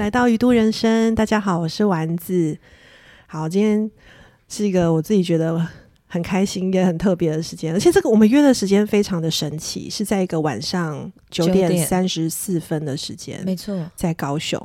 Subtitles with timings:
[0.00, 1.14] 来到鱼都人生。
[1.14, 2.56] 大家好，我是丸子。
[3.26, 3.90] 好，今天
[4.48, 5.68] 是一个我自己觉得
[6.06, 14.58] 很开心也很特别的时间，而且这个我们约的时间非常的神奇，是在一个晚上九点三十四分的时间，没错，在高雄。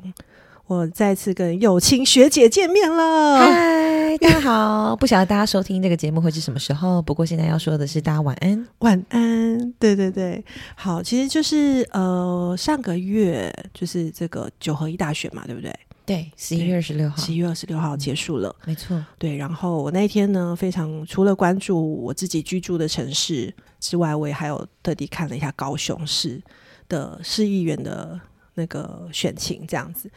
[0.67, 3.37] 我再次跟友情学姐见面了。
[3.37, 4.95] 嗨，大家好！
[4.95, 9.71] 不晓得大家收听这个节目会是什么时候，不过现在要说的是大家晚安，晚安。
[9.73, 10.43] 对对对，
[10.75, 15.71] 好，其实就是呃上个月就是这个九合一大选嘛，对不对？
[16.03, 18.99] 对，十一月二十六号，十一月二十六号结束了，没错。
[19.19, 26.41] 对，然后我那一天呢，非常除了关注我自己居住的城市之外，我也还有特地看了一下高雄市
[26.89, 28.19] 的市议员的
[28.55, 30.09] 那个选情，这样子。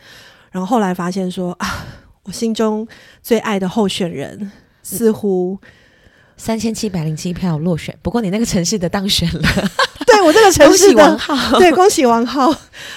[0.59, 1.87] 然后后来发现说啊，
[2.25, 2.85] 我心中
[3.23, 4.51] 最爱的候选人
[4.83, 5.57] 似乎
[6.37, 7.97] 三千七百零七票落选。
[8.03, 9.41] 不过你那个城市的当选了，
[10.05, 12.53] 对我这个城市的王浩，对恭喜王浩，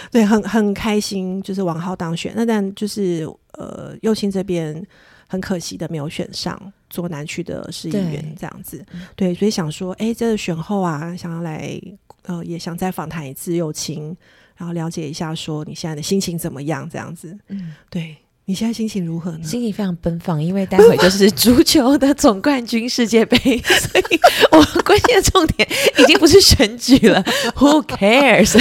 [0.09, 2.33] 对 很很开心，就是王浩当选。
[2.35, 4.83] 那但就是呃，右青这边
[5.27, 8.83] 很可惜的没有选上做南区的市议员这样子。
[9.15, 11.79] 对，所以想说，哎，这个选后啊，想要来
[12.23, 14.17] 呃，也想再访谈一次右青。
[14.61, 16.87] 然后了解一下，说你现在的心情怎么样？
[16.87, 18.15] 这样子，嗯，对。
[18.51, 19.39] 你现在心情如何呢？
[19.45, 24.19] 心情非常奔放，因为待会就是足球的总冠军世界杯，所以
[24.51, 25.65] 我关键的重点
[25.97, 27.23] 已经不是选举了。
[27.55, 28.59] Who cares？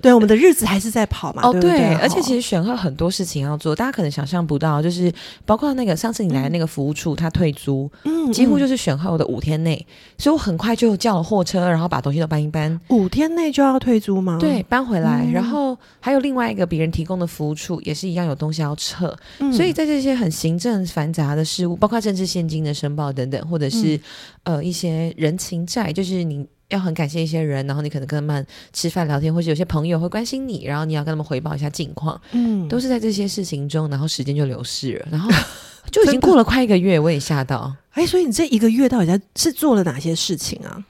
[0.00, 1.42] 对，我们的日子还是在跑嘛。
[1.44, 5.12] 哦，对，而且其实选后很多事情要做，大家可能想象不到，就是
[5.46, 9.86] 包括那个上次你来的那个服务处，他退租，嗯，几乎就是选后的五天内，
[10.18, 12.80] 所以我很快就叫了货车，然后把东西都搬一搬。
[12.88, 14.38] 五天内就要退租吗？
[14.40, 15.24] 对，搬回来。
[15.32, 18.71] 然后还有另外一个别人提供的服务处，也是一样有东西要。
[18.76, 19.16] 撤，
[19.52, 23.98] 所以在这些很行政繁杂的事务，包括政治现金的申报等等，或者是
[24.44, 35.30] 呃一些人情债，就是你要很感谢一些人，然后你可能跟他们吃饭聊天，或者有些朋友会关心你，然后你要跟他们回报一下近况，嗯，都是在这些事情中，然后时间就流逝了，然后
[35.90, 40.82] 就已经过了快一个月，我也吓到，哎，所以你这一个月到底在是做了哪些事情啊？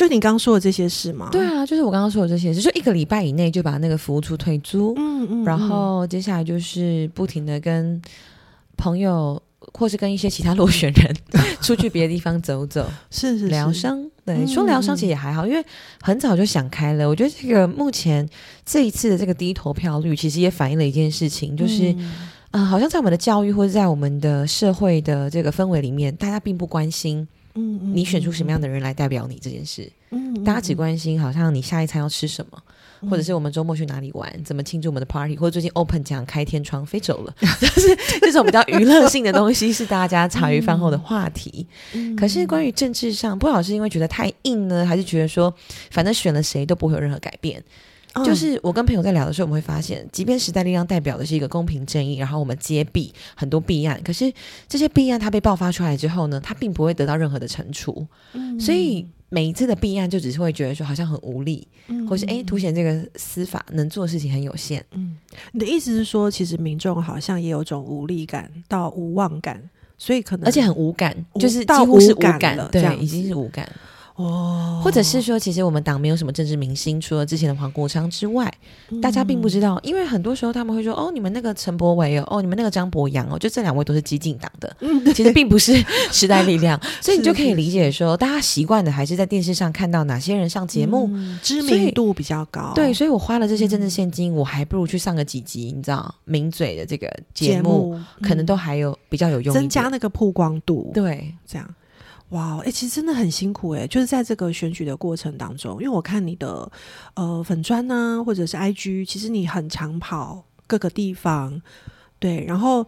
[0.00, 1.28] 就你刚刚说的这些事吗？
[1.30, 8.00] 对啊，就是我刚刚说的这些事，就一个礼拜以内就把那个服务处退租，嗯嗯，然后接下来就是不停的跟
[8.78, 9.38] 朋友
[9.74, 11.14] 或是跟一些其他落选人
[11.60, 14.02] 出去别的地方走走， 是是疗伤。
[14.24, 15.62] 对，说疗伤其实也还好，因为
[16.00, 17.06] 很早就想开了。
[17.06, 18.26] 我觉得这个目前
[18.64, 21.94] 这一次的这个低投票率，其实也反映了一件事情，就是
[22.52, 27.28] 嗯，好像在我们的教育或者在我们的社会的这个氛围里面，大家并不关心。
[27.54, 29.90] 嗯，你选出什么样的人来代表你这件事？
[30.10, 32.62] 嗯，大家只关心好像你下一餐要吃什么，
[33.10, 41.66] 或者是我们周末去哪里玩，怎么庆祝我们的 party，或者最近 open 讲开天窗飞走了， 就是这种比较娱乐性的东西是大家茶余饭后的话题。
[42.16, 45.52] 可是关于政治上，不好是因为觉得太硬呢，还是觉得说
[45.90, 47.62] 反正选了谁都不会有任何改变？
[48.24, 54.32] 就是我跟朋友在聊的时候，我们会发现，即便时代力量代表的是一个公平正义，然后我们揭弊很多弊案，可是
[54.68, 58.04] 这些弊案它被爆发出来之后呢，它并不会得到任何的惩处，
[58.58, 61.66] 所以每一次的弊案就只是会觉得说好像很无力，
[62.08, 64.84] 或是哎凸显这个司法能做的事情很有限。
[64.90, 65.16] 嗯，
[65.52, 69.62] 你的意思是说，其实民众好像也有种无力感到无望感，
[69.96, 73.70] 所以可能而且很无感，就是几乎是无感了，对，已经是无感。
[74.20, 78.52] 哦，或者是说，其实我们党没有什么政治明星，除了之前的黄国昌之外，
[79.00, 79.80] 大家并不知道。
[79.82, 84.76] 因为很多时候他们会说：“哦，你们那个陈柏伟哦，哦，你们那个张博洋哦，就这两位都是激进党的。”
[85.14, 85.74] 其实并不是
[86.12, 91.10] 时代力量， 所以你就可以理解说，大家习惯的还是在电视上看到哪些人上节目，
[91.42, 92.72] 知名度比较高。
[92.74, 100.90] 对，所以我花了这些政治现金，我还不如去上个几集，你知道，名嘴的这个节目，可能都还有比较有用，增加那个曝光度。
[100.92, 101.68] 对，这样。
[102.30, 106.70] 哇，哎，其实真的很辛苦哎，就是在这个选举的过程当中，因为我看你的
[107.14, 111.60] 呃粉砖呢，或者是 IG，其实你很常跑各个地方，
[112.20, 112.86] 对，然后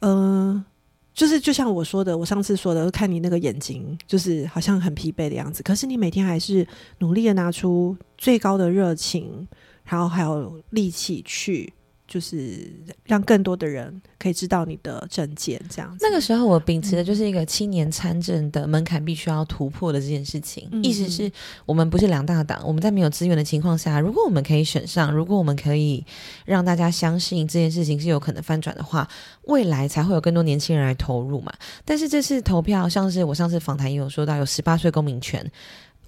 [0.00, 0.64] 嗯，
[1.12, 6.66] 就是就像我说的，我上次说的，看你那个眼睛，就是好像很疲惫的样子，可是你每天还是
[7.00, 9.46] 努力的拿出最高的热情，
[9.84, 11.72] 然后还有力气去。
[12.12, 12.70] 就是
[13.04, 15.96] 让更多的人可以知道你的证件，这样。
[15.98, 21.32] 那个时候我秉持的就是一个青年参政的门槛必须要突破的这件事情，意思是
[21.64, 26.04] 我们不是两大党，我们在没有资源的情况下，如果我们可以选上，如果我们可以
[26.44, 29.08] 让大家相信这件事情是有可能翻转的话，
[29.44, 31.50] 未来才会有更多年轻人来投入嘛。
[31.86, 35.50] 但是这次投票，像是我上次访谈也有说到，有十八岁公民权。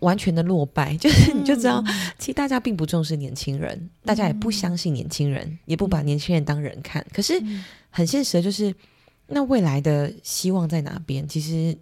[0.01, 1.83] 完全的落败， 就是你就知道，
[2.19, 7.05] 其实大家并不重视年轻人，大家也不相信年轻人，也不把年轻人当人看。
[7.13, 7.41] 可是
[7.91, 8.75] 很现实的就是，
[9.29, 11.27] 那未来的希望在哪边？
[11.27, 11.77] 其实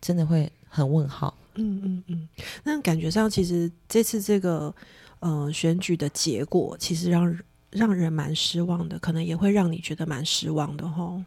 [0.00, 1.36] 真的会很问号。
[1.54, 2.28] 嗯嗯嗯，
[2.62, 4.72] 那感觉上，其实这次这个
[5.18, 7.36] 呃选举的结果，其实让
[7.70, 11.20] 让人蛮失望的，可能也会让你觉得蛮失望的吼。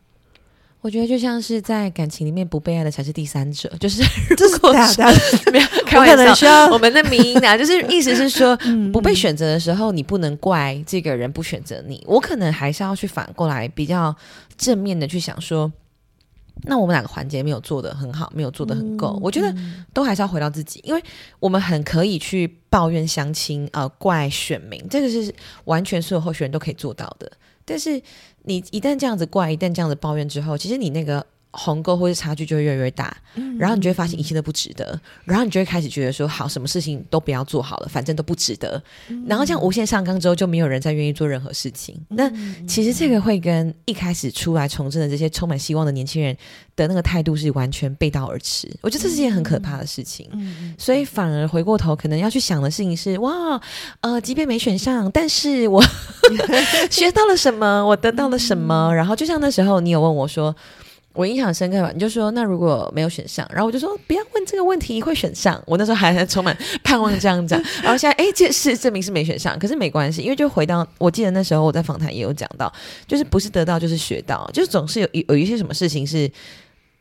[0.82, 4.02] 我觉得就像是在感情里面不被爱的才是第三者，就是
[4.36, 4.58] 这是
[5.52, 12.04] 没有开玩笑，我们的名音啊，就是意思是说， 嗯不被选择的时候，你不能怪这个人不选择你。
[12.08, 14.16] 我可能还是要去反过来比较
[14.58, 15.72] 正面的去想说，
[16.64, 19.20] 那我们哪个环节没有做的很好，没有做的很够？
[19.22, 19.56] 我觉得
[19.94, 21.04] 都还是要回到自己，因为
[21.40, 25.32] 我们很可以去抱怨相亲，呃，怪选民，这个是
[25.66, 27.32] 完全所有候选人都可以做到的。
[27.64, 28.02] 但是
[28.44, 33.16] 你一旦这样子怪，一旦这样子抱怨之后，其实你那个鸿沟或是差距就会越来越大，
[33.58, 38.82] 然后你就会发现一切都不值得，然后你就会开始觉得说，好，什么事情都不要做好了，反正都不值得。
[39.28, 42.00] 然后这样无限上纲之后，就没有人再愿意做任何事情。
[42.10, 42.32] 那
[42.66, 46.36] 其实这个会跟一开始出来从政的这些充满希望的年轻人
[46.76, 48.70] 的那个态度是完全背道而驰。
[48.82, 50.30] 我觉得这是件很可怕的事情。
[50.32, 53.60] 嗯所以反而回过头，可能要去想的事情是：哇，
[54.00, 55.84] 呃，即便没选上，但是我
[56.90, 58.94] 学到了什么，我得到了什么。
[58.96, 60.56] 然后就像那时候你有问我说，
[61.14, 61.92] 我印象深刻吧？
[61.94, 65.62] 你就说那如果没有选上，然后我就说不要问这个问题，会选上。
[65.66, 72.72] 我那时候还充满盼望这样讲，然后现在哎，这是证明是没选上，可是没关系，因为就回到我记得那时候我在访谈也有讲到，
[73.08, 76.32] 就是不是得到就是学到，就是总是有有一些什么事情是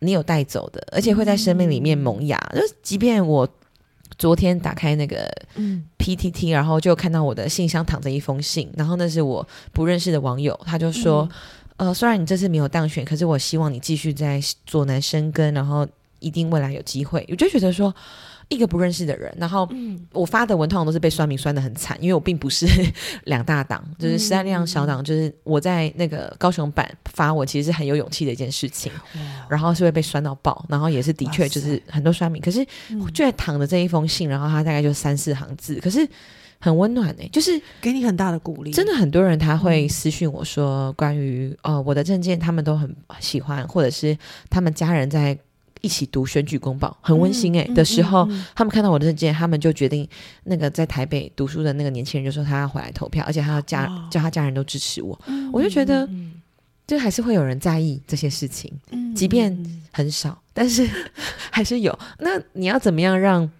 [0.00, 2.36] 你有带走的，而且会在生命里面萌芽。
[2.52, 3.48] 就是即便我
[4.18, 11.28] 昨天打开那个嗯 PTT，然后就看到我的信箱躺着一封信，然后那是我不认识的网友，他就说，
[11.80, 15.88] 呃，虽然你这次没有当选，可是我希望你继续在左南生根，然后
[16.18, 17.26] 一定未来有机会。
[17.30, 17.94] 我就觉得说，
[18.48, 22.66] 一个不认识的人，然后嗯我发的文通常都是被酸民酸的很惨，因为我并不是
[23.24, 28.92] 两大党，就是时代力量小党，就是我在那个高雄版发我，其实是很有勇气的一件事情，
[29.48, 32.62] 然后是会被酸到爆，然后也是的确就是很多酸民，可是
[33.14, 36.06] 就在躺着这一封信，然后他大概就三四行字，可是
[36.60, 44.16] 很温暖呢、就是给你很大的鼓励，真的很多人他会私讯我说关于呃我的证件，他们都很喜欢，或者是
[44.50, 45.36] 他们家人在
[45.80, 48.44] 一起读选举公报，很温馨诶、嗯的时候，嗯嗯。
[48.54, 50.06] 他们看到我的证件，他们就决定
[50.44, 56.34] 那个在台北读书的那个年轻人就说他要回来投票，而且他要家哇叫他家人都支持我，嗯我就觉得嗯
[56.86, 60.86] 就还是会有人在意这些事情，嗯即便嗯很少，但是
[61.50, 61.98] 还是有。
[62.18, 63.50] 那你要怎么样让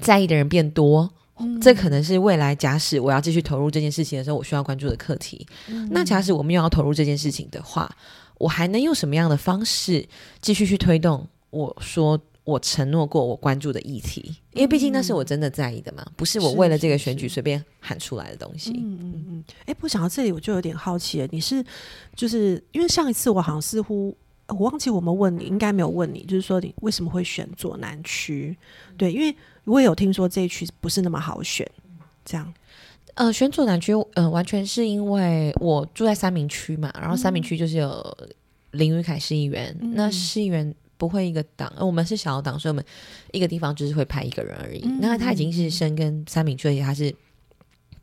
[0.00, 1.12] 在意的人变多？
[1.38, 5.46] 嗯这可能是未来假使我要继续投入这件事情的时候，我需要关注的课题。
[5.68, 7.90] 嗯那假使我们又要投入这件事情的话，
[8.38, 10.06] 我还能用什么样的方式
[10.40, 14.36] 继续去推动我说我承诺过我关注的议题？
[14.52, 18.70] 因为毕竟那是我真的在意的嘛，不是我为了这个选举随便喊出来的东西。
[18.70, 21.28] 嗯嗯嗯，哎、不想到这里，我就有点好奇了。
[21.32, 21.64] 你是
[22.14, 24.16] 就是因为上一次我好像似乎
[24.46, 28.56] 我忘记我们问你，应该没有问你，就是说你为什么会选左南区？
[28.96, 29.34] 对，因为
[29.66, 31.70] 我也有听说这一区不是那么好选，
[32.24, 32.54] 这样。
[33.14, 38.18] 呃，选左南区，呃，完全是因为我住在三明区嘛，然后三明区就是有
[38.72, 42.84] 林宇凯市议员，嗯那市议员不会一个党，呃我们是小党，所以我们
[43.32, 44.82] 一个地方就是会派一个人而已。
[44.84, 47.14] 嗯那他已经是深耕三明区，而且他是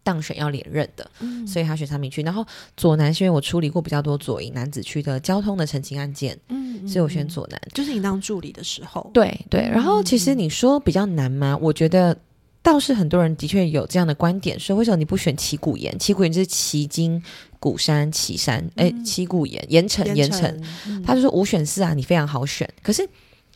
[0.03, 2.21] 当选要连任的，嗯所以他选三明区。
[2.21, 2.45] 然后
[2.75, 7.59] 左南是因为我处理过比较多左营男子区的交通的澄清案件，嗯所以我选左南。
[7.73, 11.57] 就是你当助理的时候，对对，然后其实你说比较难吗？
[11.61, 12.15] 我觉得
[12.61, 15.97] 倒是很多人的确有这样的观点，说为什么你不选旗鼓岩？
[15.97, 17.21] 旗鼓岩就是旗津、
[17.59, 20.61] 鼓山、旗山，哎、旗鼓岩、盐城、盐城，
[21.05, 22.69] 他就说五选四啊，你非常好选。
[22.81, 23.07] 可是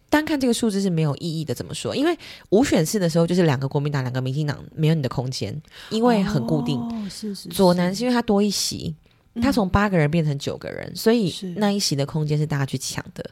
[0.10, 1.94] 单看这个数字是没有意义的，怎么说？
[1.94, 2.18] 因为
[2.52, 6.80] 五选四的时候就是两个国民党、两个民进党，没有你的空间，因为很固定。
[6.80, 7.98] 哦、是是左南是。
[7.98, 8.94] 是因为他多一席，
[9.42, 13.28] 他从八个人变成九个人，所以那一席的空间是大家去抢的。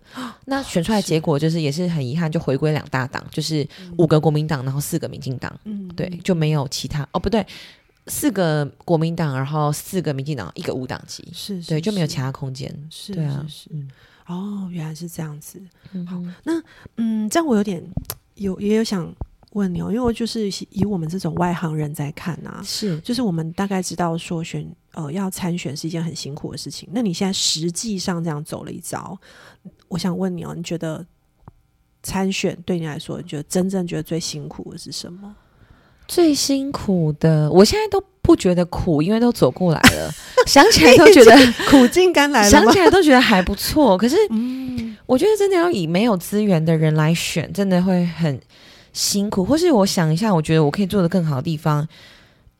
[0.45, 3.65] 那选出来结果就是也是很遗憾，就回归两大党，就是
[3.97, 7.45] 五个国民党，然后四个民进党，嗯对，就没有其他哦，不对，
[8.07, 12.75] 四个国民党，然后四个民进党，一个无党籍，是是对，就没有其他空间。
[12.89, 13.45] 是对啊。
[13.47, 13.69] 是是。
[13.71, 13.87] 嗯
[14.27, 15.61] 哦，原来是这样子。
[15.93, 16.33] 嗯哼
[16.97, 17.83] 嗯，这样我有点
[18.35, 19.13] 有也有想
[19.51, 26.89] 问你哦，因为我就是以我们这种外行人在看啊，是就是我们大概知道说选呃要参选是一件很辛苦的事情。
[26.91, 29.17] 那你现在实际上这样走了一遭，
[29.87, 31.05] 我想问你哦，你觉得
[32.03, 35.35] 参选对你来说，你觉得真正觉得最辛苦的是什么？
[36.07, 40.11] 最辛苦的，我现在都不觉得苦，因为都走过来了，
[40.47, 41.31] 想起来都觉得
[41.69, 42.49] 苦尽甘来了？
[42.49, 43.95] 想起来都觉得还不错。
[43.95, 48.39] 可是嗯，我觉得真的要以没有资源的人来选，真的会很
[48.93, 49.45] 辛苦。
[49.45, 51.87] 或是我想一下，我觉得我可以做的更好的地方，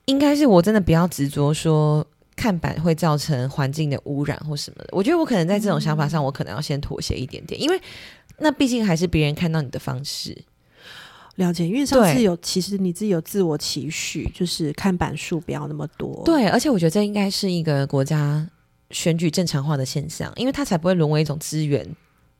[0.06, 2.06] 应该是我真的不要执着说
[2.36, 4.90] 看板会造成环境的污染或什么的。
[4.92, 7.82] 我觉得我可能在这种想法上，我可能要先妥协一点点，因为
[8.38, 10.38] 那毕竟还是别人看到你的方式。
[11.36, 18.48] 了解，因为上次有其实你自己有自我期许，就是看板数不要那么多。，对，而且我觉得这应该是一个国家
[18.92, 21.86] 选举正常化的现象，因为它才不会沦为一种资源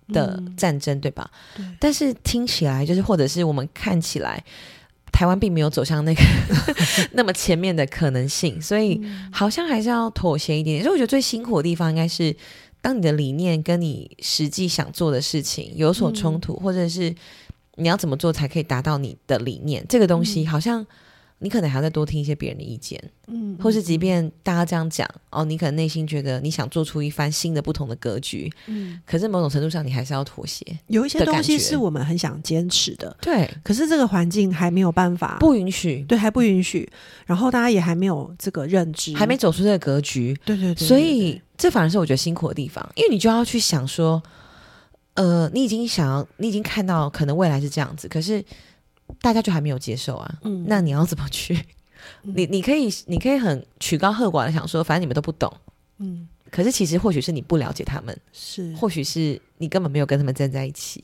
[0.10, 1.30] 的嗯战争，对吧？
[1.58, 4.42] 对但是听起来就是，或者是我们看起来，
[5.12, 6.22] 台湾并没有走向那个
[7.12, 10.84] 那么前面的可能性，所以嗯好像还是要妥协一点点。
[10.84, 12.34] 所以我觉得最辛苦的地方应该是，
[12.80, 17.14] 当你的理念跟你实际想做的事情有所冲突，或者是
[17.76, 20.86] 你要怎么做才可以达到你的理念，这个东西好像。
[21.40, 30.66] 你可能还要再多听一些别人的意见，嗯或是即便大家这样讲哦，你可能内心觉得你想做出一番新的、不同的格局，嗯，可是某种程度上你还是要妥协。
[30.88, 36.90] 有一些东西是我们很想坚持的，对，可是这个环境还没有办法，不允许，对，还不允许，
[37.26, 44.24] 然后大家也还没有这个认知，还没走出这个格局，对对对，所对以这反而是我觉得辛苦的地方，因为你就要去想说，
[45.16, 48.44] 呃，你已经想要，你已经看到可能未来是这样子，可是
[49.22, 51.58] 大家就还没有接受啊，嗯那你要怎么去？
[52.22, 55.52] 你你可以你可以很曲高和寡的想说，反正你们都不懂，
[55.98, 61.04] 嗯可是其实或许是你不了解他们，是，或许是你根本没有跟他们站在一起。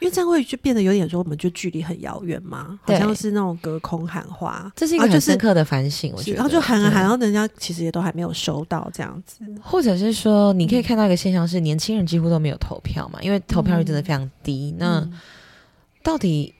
[0.00, 6.36] 因为这样会就变得有点说，我们就距离很遥远嘛，好像是那种隔空喊话，这是一个很深刻的反省，我觉得。
[6.36, 14.74] 然后就喊啊喊，然后人家其实也都还没有收到这样子，或者是说，你可以看到一个现象是，年轻人几乎都没有投票嘛，因为投票率真的非常低。
[14.78, 15.12] 那嗯
[16.02, 16.54] 到底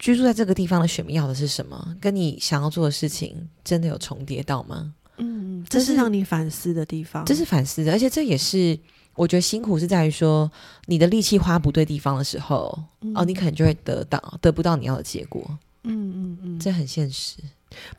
[0.00, 1.96] 居住在这个地方的选民要的是什么？
[2.00, 4.92] 跟你想要做的事情真的有重叠到吗？
[5.18, 8.76] 嗯，这是让你反思的地方，这是反思的，而且这也是
[9.20, 10.50] 我觉得辛苦是在于说，
[10.86, 12.82] 你的力气花不对地方的时候，
[13.14, 15.44] 哦，你可能就会得到得不到你要的结果，
[15.82, 17.36] 嗯嗯嗯，这很现实。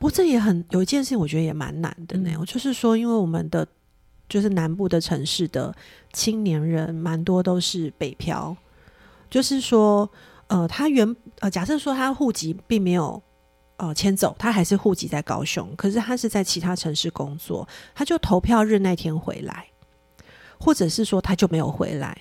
[0.00, 2.30] 过这也很有一件事情，我觉得也蛮难的呢。
[2.44, 3.64] 就是说，因为我们的
[4.28, 5.72] 就是南部的城市的
[6.12, 8.56] 青年人，蛮多都是北漂，
[9.30, 10.10] 就是说，
[10.48, 13.22] 呃，他原呃，假设说他户籍并没有
[13.76, 19.66] 呃迁走，他还是户籍在高雄，可是他是在其他城市工作，他就投票日那天回来，
[20.62, 22.16] 或者是说他就没有回来。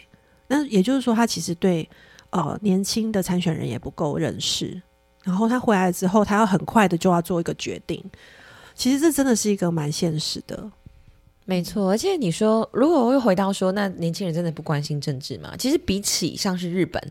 [0.47, 1.87] 那也就是说，他其实对
[2.31, 4.81] 呃年轻的参选人也不够认识。
[5.23, 8.03] 然后他回来之后，他要很快的就要做一个决定。
[8.73, 10.67] 其实这真的是一个蛮现实的。
[11.45, 15.53] 没错，而且你说，如果我又回到说，那年轻人真的不关心政治吗？
[15.57, 17.01] 其实比起像是日本，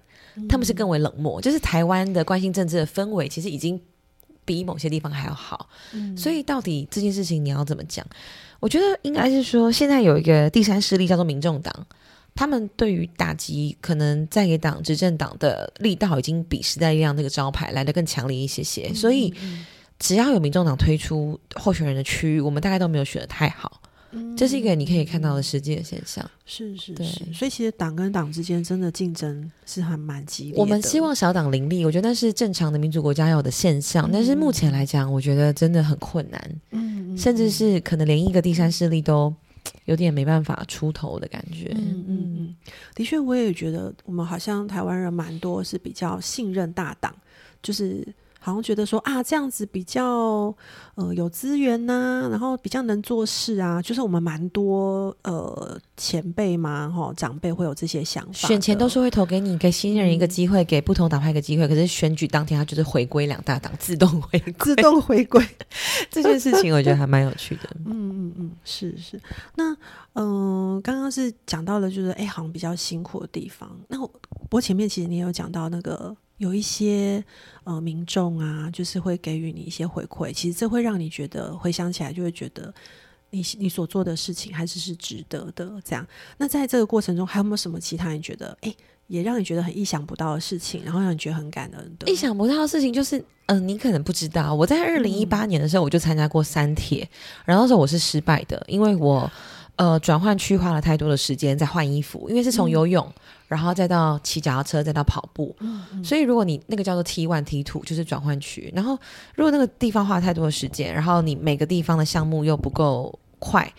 [0.48, 3.80] 他们是更为冷漠，就是台湾的关心政治的氛围，其实已经
[4.50, 5.68] 比某些地方还要好。
[5.92, 8.04] 嗯所以到底这件事情你要怎么讲？
[8.58, 11.72] 我觉得应该是说，现在有一个第三势力叫做民众党，
[12.34, 18.92] 他们对于打击可能在野党、执政党的力道，已经比时代力量这个招牌来的更强烈一些些。
[18.92, 19.32] 所以
[20.00, 23.79] 只要有民众党推出候选人的区域，我们大概都没有选的太好。
[24.36, 26.28] 这是一个你可以看到的实际的现象。
[26.44, 30.60] 是是是，所以其实党跟党之间真的竞争是还蛮激烈的。
[30.60, 34.10] 我们希望小党林立，我觉得那是正常的民主国家要有的现象。
[34.12, 39.32] 但是目前来讲，我觉得真的很困难，嗯，嗯甚至是可能连一个第三势力都
[39.84, 41.72] 有点没办法出头的感觉。
[41.76, 42.56] 嗯嗯嗯，
[42.94, 47.14] 的确，我也觉得我们好像台湾人蛮多是比较信任大党，
[47.62, 48.06] 就是
[48.40, 50.52] 好像觉得说啊这样子比较
[50.96, 61.68] 呃有资源呐、然后比较能做事啊，就是我们蛮多呃前辈嘛哈长辈会有这些想法的，选前都是会投给你，给新人一个机会，给不同党派一个机会。
[61.68, 64.52] 可是选举当天，他就是回归两大党，自动回归。
[64.58, 65.46] 自动回归。
[66.10, 67.68] 这件事情，我觉得还蛮有趣的。
[67.84, 69.20] 嗯嗯嗯，是是。
[69.54, 69.72] 那
[70.14, 73.70] 嗯、呃刚刚是讲到了，就是哎，好像比较辛苦的地方。
[73.88, 73.98] 那
[74.50, 77.22] 我前面其实你也有讲到那个有一些
[77.64, 82.72] 呃民众啊，就是会给予你一些回馈，其实这会让你觉得回想起来就会觉得
[83.28, 85.70] 你你所做的事情还是是值得的。
[85.84, 86.06] 这样，
[86.38, 88.74] 那在这个过程中还有没有什么其他你觉得哎
[89.06, 92.10] 也让你觉得很意想不到的事情，然后让你觉得很感恩的？
[92.10, 97.06] 意想不到的事情就是，嗯、你可能不知道，我在二零一八年的时候我就参加过三铁，
[97.44, 99.30] 然后那时候我是失败的，因为我
[99.76, 103.12] 呃转换区花了太多的时间在换衣服，因为是从游泳，
[103.50, 105.54] 然后再到骑脚踏车，再到跑步，
[106.02, 108.98] 所以如果你那个叫做 T one T two 就是转换区，然后
[109.34, 113.70] 如果那个地方花太多的时间，然后你每个地方的项目又不够快。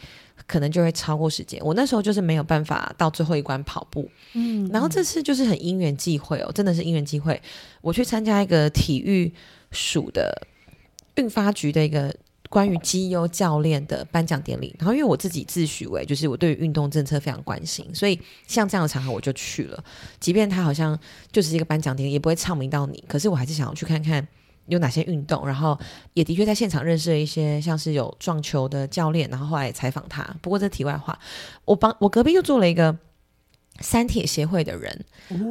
[0.48, 1.62] 可能就会超过时间。
[1.64, 7.40] 我那时候就是没有办法到最后一关跑步，嗯，然后这次就是很因缘际会哦，真的是因缘际会，
[7.80, 9.32] 我去参加一个体育
[9.72, 10.46] 署的
[11.16, 12.14] 运发局的一个
[12.50, 14.76] 关于绩优教练的颁奖典礼。
[14.80, 19.84] 然后因为我自己自诩为就是我对于运动政策非常关心，所以像这样的场合我就去了。
[20.20, 20.98] 即便他好像
[21.32, 24.28] 就是一个颁奖典礼，也不会唱名到你，可是我还是想要去看看。
[24.68, 25.46] 有哪些运动？
[25.46, 25.78] 然后
[26.14, 30.24] 也的确在现场认识了一些像是有撞球的教练，然后后来也采访他。
[30.40, 31.18] 不过这题外话，
[31.66, 32.96] 我帮我隔壁又做了一个
[33.82, 35.06] 三铁协会的人，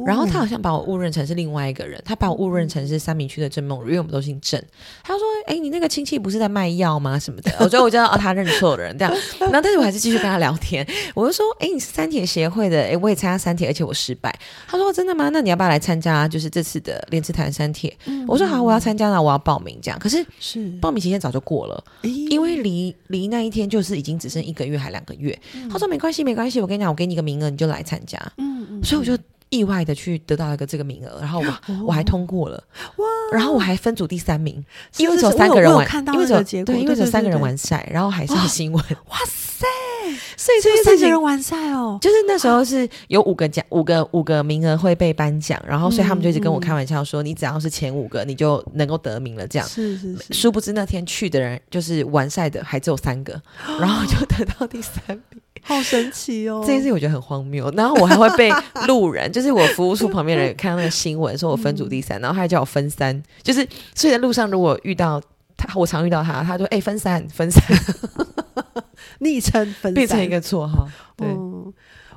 [0.05, 4.61] 然后他好像把我误认成是另外一个人，他把我误认成是三明区的郑梦如，因为我们都姓郑。
[5.03, 7.19] 他说：“哎，你那个亲戚不是在卖药吗？
[7.19, 9.13] 什么的？”我觉得我知道哦，他认错人这样。
[9.39, 12.81] 然后但是我还是继续跟他聊天，我就说：“哎，你是三铁协会的？
[12.81, 14.33] 哎，我也参加三铁，而且我失败。”
[14.67, 15.29] 他说：“真的吗？
[15.29, 16.27] 那你要不要来参加？
[16.27, 17.95] 就是这次的莲池潭三铁？”
[18.27, 25.37] 我说：“好，我要参加了，我要报名这样。”可是是报名期限早就过了，因为离离那一天就是已经只剩一个月还两个月。
[25.69, 29.01] 他说：“没关系，没关系，我跟你讲，我给你个名额，你就来参加。”嗯嗯，所以。
[29.01, 29.17] 我就
[29.49, 32.63] 意外的去得到一个这个名额，然后我我还通过了，
[32.95, 33.05] 哇！
[33.33, 34.63] 然后我还分组第三名，
[34.97, 39.65] 因为只有三个人完，因为只有对，因为只有三个人完赛，然后还上新闻，哇塞！
[40.37, 49.45] 所以这三个人完赛哦，就是那时候是有五个奖，五个五个名额会被颁奖，然后所以他们就一直跟我开玩笑说，你只要是前五个，你就能够得名了。
[49.45, 53.41] 这样是是是，殊不知那天去的人就是完赛的还只有三个，
[53.81, 55.41] 然后就得到第三名。
[55.63, 56.63] 好神奇哦！
[56.65, 57.71] 这件事情我觉得很荒谬。
[57.77, 58.51] 然后我还会被
[58.87, 63.21] 路人， 就是我服务处旁边人看到那个新闻，说我分组第三，然后他还叫我分三。
[63.43, 65.21] 就是所以在路上如果遇到
[65.55, 67.63] 他，我常遇到他，他就哎分三分三，
[69.19, 70.89] 昵称分变成一个绰号。
[71.15, 71.27] 对，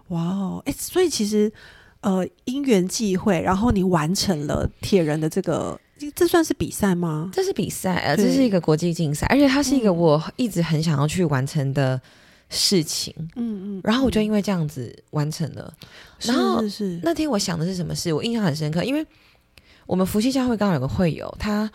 [0.09, 1.53] 哇哦，哎，所以其实
[2.01, 5.79] 呃因缘际会，然后你完成了铁人的这个，
[6.15, 7.31] 这算是比赛吗？
[7.31, 12.01] 这是比赛啊，这是一个国际竞赛，而且它是一个我一直很想要去完成的。
[12.55, 15.75] 事情，嗯嗯，然后我就因为这样子完成了。
[16.21, 18.13] 然后是那天我想的是什么事？
[18.13, 19.07] 我印象很深刻，因为
[19.87, 21.71] 我们福气教会刚好有个会友，他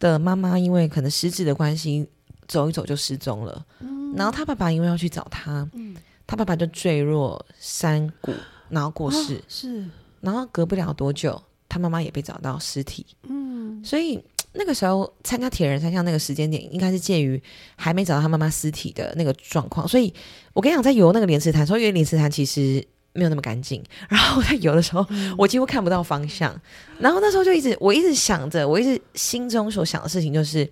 [0.00, 2.08] 的妈妈因为可能失智的关系，
[2.48, 3.66] 走一走就失踪了。
[3.80, 5.94] 嗯，然后他爸爸因为要去找他，嗯，
[6.26, 8.32] 他爸爸就坠落山谷，
[8.68, 9.42] 然后过世。
[9.46, 9.84] 是，
[10.20, 13.06] 然后隔不了多久，他妈妈也被找到尸体。
[13.24, 14.22] 嗯，所以。
[14.54, 17.42] 那个时候参加铁人三项那个时间点，应该是介于
[17.76, 20.12] 还没找到他妈妈尸体的那个状况，所以
[20.52, 25.06] 我跟你讲，在游那个莲池潭，所以因为莲池潭其实没有那么干净，然后在游的时候，
[25.38, 26.54] 我几乎看不到方向，
[26.98, 30.70] 然后那时候就一直我一直想着，我一直心中所想的事情就是。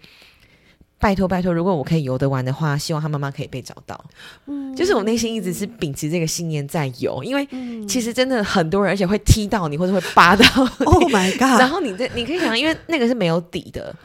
[1.01, 3.99] 拜托拜托，如果我可以游得完的话，希望他妈妈可以被找到。
[4.47, 7.49] 嗯，就是我内心一直是秉持这个信念在游，因为
[7.89, 10.45] 其实真的很多人，而且会踢到你或者会扒到。
[10.85, 11.59] Oh my god！
[11.59, 13.97] 然后你这你可以想，因为那个是没有底的，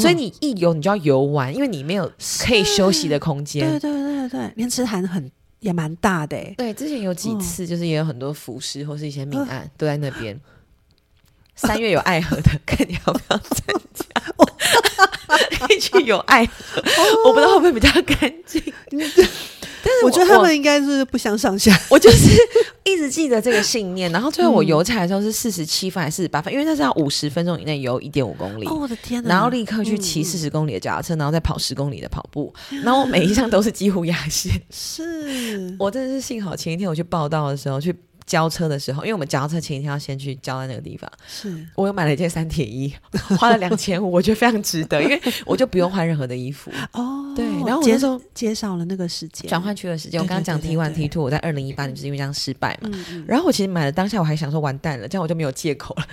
[0.00, 2.08] 所以你一游你就要游完，因为你没有
[2.40, 3.68] 可以休息的空间。
[3.68, 6.36] 对对对对，莲池潭很也蛮大的。
[6.56, 10.38] 对，之前有几次就是也有很多浮尸或是一些命案都在那边。
[11.56, 14.04] 三月有爱河的，看你要不要参加。
[15.70, 16.82] 一去有爱河，
[17.26, 18.62] 我不知道会不会比较干净。
[19.86, 21.78] 但是我觉得他们应该是不相上下。
[21.90, 22.30] 我就是
[22.84, 26.52] 一直记得这个信念，然后最后我游起来的时候是四十七分还是四十八分？
[26.52, 28.66] 因为那是要五十分钟以内游一点五公里。
[28.66, 32.52] 哦，我的天然后立刻去骑四十公里的脚踏车，然后再跑十公里的跑步。
[32.82, 34.52] 然后我每一项都是几乎压线。
[34.70, 37.94] 是我真的是幸好前一天我去报道的时候去。
[38.26, 41.10] 交车的时候，因为我们交车前一天要先去交在那个地方。
[41.26, 42.92] 是我又买了一件三铁衣，
[43.38, 46.70] 花了两千五，我觉得非常值得，因为 我就不用换任何的衣服。
[46.92, 50.20] 哦，对，然后我那时候减少了那个时间，转换区的时间。
[50.20, 52.90] 我刚刚讲 T one T two，我在二零一八年就是因为这样失败嘛。
[53.26, 56.06] 然后我其实买了当下，我还想说完蛋了，这样我就没有借口了，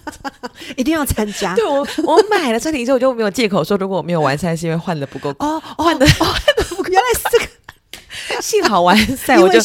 [0.76, 1.54] 一定要参加。
[1.54, 7.52] 对我，我买了三铁衣之后，我就没有借口说如果我没有完赛是因为换的不够哦，换的换的不够，原来是这个。
[8.40, 9.58] 幸好完赛，我就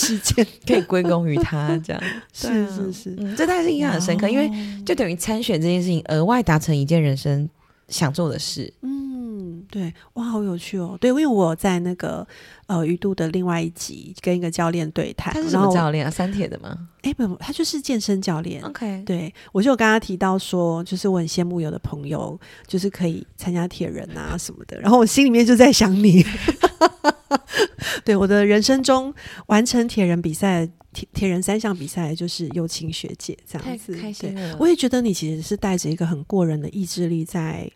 [0.65, 2.01] 可以归功于他，这样
[2.33, 4.49] 是是是，嗯，这大概是印象很深刻，因为
[4.85, 7.49] 就等于参选这件事情，额外达成一件人生
[7.87, 8.71] 想做的事。
[8.81, 10.97] 嗯，对，哇，好有趣哦。
[10.99, 12.25] 对，因为我在那个
[12.67, 16.09] 呃鱼肚的另外一集跟一个教练对谈，他是什么教练啊？
[16.09, 16.77] 三铁的吗？
[17.03, 18.61] 哎，不，他就是健身教练。
[18.63, 26.25] OK，对我就有跟他提到说，就是我很羡慕有的朋友，就是可以参加铁人啊什么的，然后我心里面就在想你。
[28.05, 29.13] 对我的人生中
[29.47, 33.95] 完成铁人比赛、铁铁人三项比赛，就是友情学姐这样子。
[33.95, 37.69] 开心了，我也觉得你其实是带着一个很过人的意志力在。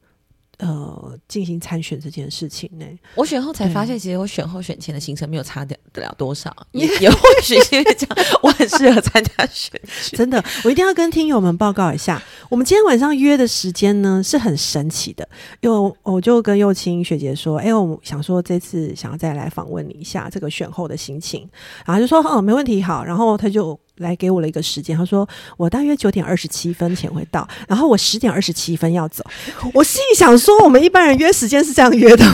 [0.62, 9.71] 呃，进行参选这件事情呢，我选后才发现，其实我选后选前的行程没有差得了多少， 也也或许因为这样，我很适合参加选
[10.04, 10.15] 举。
[10.17, 15.28] 真的，我一定要跟听友们报告一下，我们今天晚上约的时间呢是很神奇的，
[15.62, 21.50] 因为我就跟幼青学姐说，哎，我们想说这次想要再来访问你一下这个选后的心情，
[21.88, 23.80] 然后就说，哦，没问题，好，然后他就。
[24.02, 29.24] 来给我了一个时间，他说我大约九点二十七分前会到，然后我十点二十七分要走。
[29.74, 32.26] 我心里想说，我们一般人约时间是这样约的，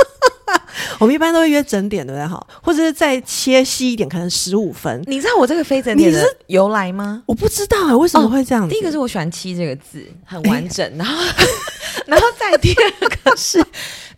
[0.98, 2.26] 我们一般都会约整点，对不对？
[2.26, 5.02] 好，或者是再切细一点，可能十五分。
[5.06, 7.22] 你知道我这个非整点的由来吗？
[7.26, 8.68] 我不知道啊，为什么会这样？
[8.68, 11.22] 第一个是我喜欢“七”这个字，很完整，然后，
[12.06, 13.58] 然后再第二个是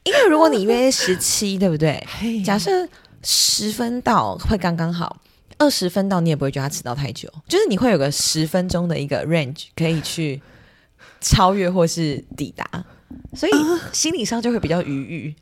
[0.05, 2.01] 因为如果你约十七，对不对？
[2.45, 2.71] 假设
[3.23, 5.17] 十分到会刚刚好。
[5.59, 10.41] 二十分到，你也不会觉得他迟到太久，就是你会有个十分钟的一个 range 可以去
[11.21, 12.85] 超越或是抵达，
[13.35, 13.53] 所以
[13.93, 15.35] 心理上就会比较愉悦。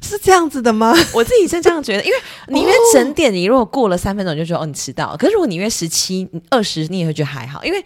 [0.00, 0.94] 是这样子的吗？
[1.12, 5.16] 我自己是这样觉得，因为你约整点，你如果过了三分钟，你就觉得哦你迟到了。
[5.16, 7.84] 可是如果你约十七、二十，你也会觉得还好，因为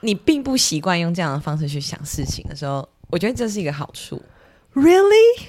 [0.00, 4.22] 你并不习惯用这样的方式去想事情的时候，我觉得这是一个好处。
[4.74, 5.40] Really？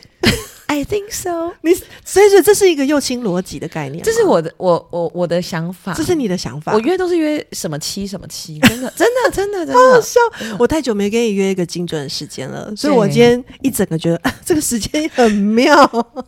[0.68, 1.74] I think so，你
[2.04, 6.74] 所以说这是一个右倾逻辑的概念，这是我的我我我的想法，这是你的想法。
[6.74, 10.02] 我约都是约什么七什么七，真的 真的真的真的好。
[10.02, 10.20] 笑，
[10.58, 15.74] 我太久没跟你约一个精准的时间了，所以我今天一整个觉得、啊、这个时间很妙。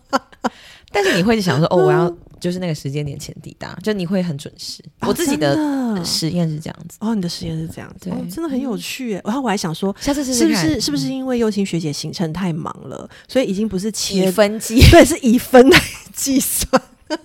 [0.92, 4.84] 但是你会想说，哦，我要就是那个时间点前抵达，就你会很准时。
[5.02, 5.56] 我自己的
[6.04, 9.22] 实验是这样子，哦，你的实验是这样子，对哦，真的很有趣耶。
[9.26, 15.80] 然后我还想说，下次试是不是是不是因为幼晴学姐行程太忙了，所以已经不是以切分计对，是以分来
[16.14, 16.82] 计算。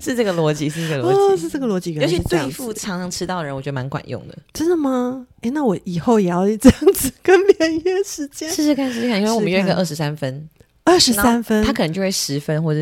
[0.00, 1.42] 是这个逻辑，是这个哦，逻辑。
[1.42, 2.72] 是这个逻辑，原尤其对付。
[2.72, 4.36] 常常迟到的人，我觉得蛮管用的。
[4.52, 5.24] 真的吗？
[5.42, 8.50] 哎，那我以后也要这样子跟别人约时间。
[8.50, 10.48] 试试看，试试看，因为我们约个二十三分，
[10.82, 12.80] 二十三分，他可能就会十分或者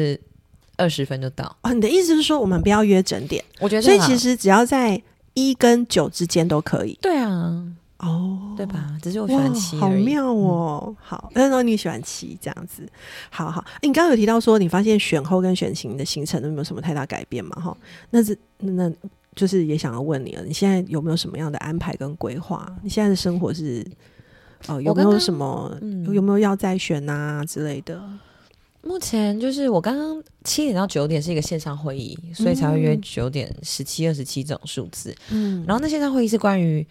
[0.80, 1.56] 二十分就到。
[1.62, 5.00] 哦，你的意思是说我们不要约整点，我觉得，所以其实只要在
[5.34, 7.64] 一跟九之间都可以对啊，
[7.98, 8.96] 哦，对吧？
[9.02, 9.76] 只是我喜欢七。
[9.76, 10.96] 好妙哦！
[10.98, 12.88] 好，那那你喜欢七这样子，
[13.30, 13.60] 好好。
[13.82, 17.54] 诶你刚刚有提到说，你发现选后跟选行的行程都没有什么太大改变嘛？
[17.60, 17.76] 哈，
[18.10, 18.92] 那是那那
[19.36, 22.66] 就是也想要问你了，你现在有没有什么样的安排跟规划？
[22.82, 23.86] 你现在的生活是
[24.66, 28.02] 呃有没有什么、嗯有没有要再选啊之类的？
[28.82, 35.14] 目前就是我刚刚七点到九点是一个线上会议，所以才会约九点十七、二十七这种数字。
[35.30, 36.86] 嗯然后那线上会议是关于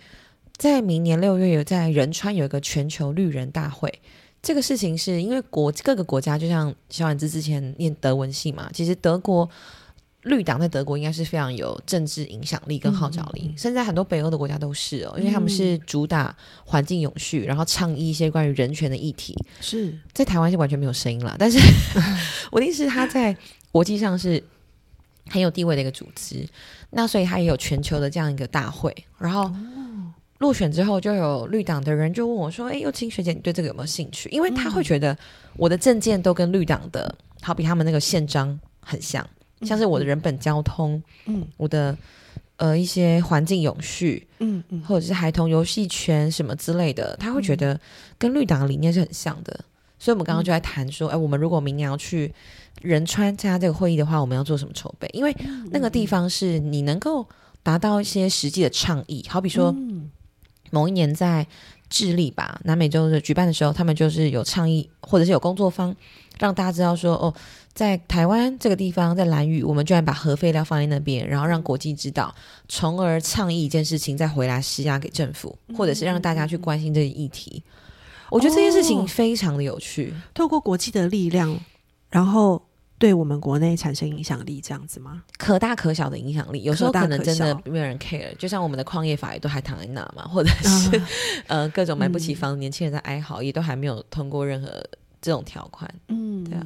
[0.57, 3.91] 在明年六月有在仁川有一个全球绿人大会。
[4.41, 9.49] 这个事情是因为国各个国家，就像小婉之之前念德文系嘛，其实德国
[10.23, 19.35] 绿党在德国应该是非常有政治影响力跟号召力，甚至在很多北欧的国家都是哦，因为他们是主打环境永续，然后倡议一些关于人权的议题。
[19.61, 21.57] 是在台湾是完全没有声音了，但是
[22.51, 23.35] 我的意思是他在
[23.71, 24.43] 国际上是
[25.27, 26.47] 很有地位的一个组织，
[26.89, 29.51] 那所以他也有全球的这样一个大会，然后。
[30.39, 35.13] 落选之后，就有绿党的人就问我说：“哎，幼青学姐，你对这个有没有兴趣？”因为他会觉得
[35.57, 39.27] 我的证件都跟绿党的，好比他们那个宪章很像，
[39.61, 41.97] 像是我的人本交通，嗯我的
[42.57, 44.81] 呃一些环境永续，嗯嗯。
[44.81, 47.79] 或者是孩童游戏圈什么之类的，他会觉得
[48.17, 49.59] 跟绿党的理念是很像的。
[49.97, 52.33] 所以，我们刚刚就在谈说，哎、我们如果明年要去
[52.81, 55.09] 仁川参加这个会议的话，我们要做什么筹备？
[55.13, 55.35] 因为
[55.71, 57.27] 那个地方是你能够
[57.61, 60.09] 达到一些实际的倡议，好比说嗯。
[60.71, 61.47] 某一年在
[61.89, 65.95] 智利吧，南美洲的举办的时候，他们就是有倡议，或者是有工作方，
[66.37, 67.33] 让大家知道说，哦，
[67.73, 72.33] 在台湾这个地方，在蓝屿，我们居然把核废料放在那边，然后让国际知道，
[72.67, 77.63] 从而倡议一件事情，再回来施压给政府，或者是让大家去关心这个议题。
[78.29, 80.13] 我觉得这件事情哦非常的有趣。
[80.33, 81.57] 透过国际的力量，
[82.09, 82.61] 然后
[82.97, 85.23] 对我们国内产生影响力，这样子吗？
[85.37, 91.07] 可大可小的影响力，有时候可能真的没有人 care，就像我们的矿业法也都还躺在那嘛，或者是、啊
[91.47, 94.67] 呃各种买不起嗯房，年轻人在哀嚎，也都还没有通过任何
[95.21, 95.89] 这种条款。
[96.09, 96.65] 嗯，对啊，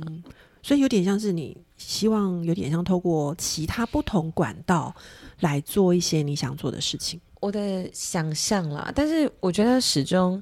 [0.64, 4.96] 所以有点像是你希望有点像透过其他不同管道
[5.42, 7.20] 来做一些你想做的事情。
[7.42, 10.42] 我的想象啦，但是我觉得始终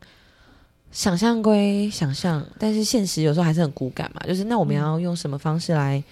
[0.92, 4.22] 想象归想象，但是现实有时候还是很骨感嘛。
[4.28, 6.04] 就是那我们要用什么方式来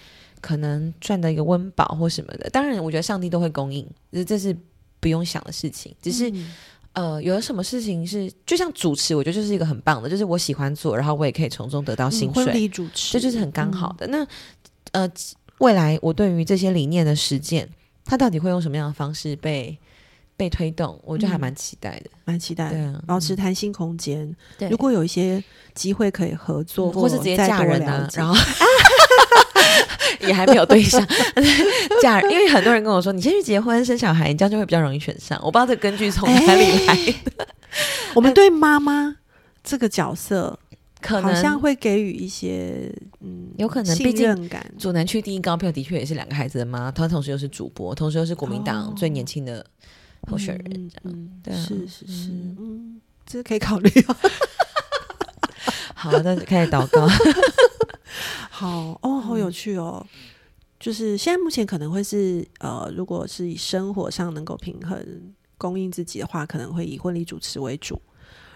[0.42, 2.50] 可能赚到一个温饱或什么的？
[2.50, 4.58] 当然，我觉得上帝都会供应，这这是
[5.00, 5.96] 不用想的事情。
[6.02, 6.52] 只是、嗯
[7.00, 12.44] 呃，有什么事情是就像主持，我觉得就是一个很棒的，就是我喜欢做，然后我也可以从中得到薪水。
[12.44, 14.06] 嗯婚礼主持，这就是很刚好的。
[14.08, 14.28] 那
[14.92, 15.10] 呃，
[15.60, 17.70] 未来我对于这些理念的实践，
[18.04, 19.78] 它到底会用什么样的方式被
[20.36, 21.00] 被推动？
[21.06, 22.10] 我觉得还蛮期待的。
[22.26, 22.72] 蛮期待的。
[22.72, 25.42] 对啊，保持弹性空间，对如果有一些
[25.74, 28.36] 机会可以合作，嗯或是直接嫁人了解啊，然后
[30.22, 31.06] 也还没有对象
[32.02, 35.40] 嫁人，因为很多人跟我说，你先去结婚生小孩，你这样就会比较容易选上。
[35.44, 37.16] 我不知道这个根据从哪里来，
[38.16, 39.16] 我们对妈妈
[39.64, 40.58] 这个角色，
[41.02, 44.66] 可好像能会给予一些嗯，有可能毕信竟任感。
[44.78, 49.66] 主南区第一高票的确也是两个孩子的妈，她同时又是主播，同时又是国民党哦最年轻的
[50.30, 51.16] 候选人，嗯这样。
[51.16, 54.16] 嗯，对啊是是是，嗯嗯，这可以考虑哦。
[55.96, 57.08] 好，那就开始祷告。
[58.50, 60.06] 好哦，好有趣哦。
[60.80, 64.98] 就是现在目前可能会是呃，如果是以生活上能够平衡
[65.58, 68.02] 供应自己的话，可能会以婚礼主持为主。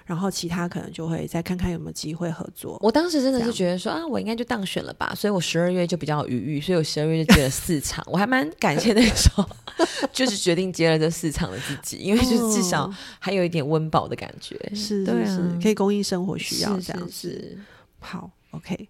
[0.06, 2.78] 然后其他可能就会再看看有没有机会合作。
[2.82, 9.48] 我当时真的是觉得说啊，我应该就当选了吧，所以我十二月就比较有余裕，所以我十二月就接了四场，我还蛮感谢那个时候，
[10.12, 17.30] 就是决定接了这四场的自己，因为就是至少还有一点温饱的感觉，是对是啊可以供应生活需要是这样子。
[17.30, 17.58] 是
[18.02, 18.90] 好，OK，